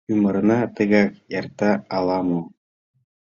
Ӱмырна 0.11 0.59
тыгак 0.75 1.11
эрта 1.37 1.71
ала-мо. 1.95 2.41